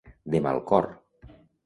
[0.35, 0.87] De mal cor.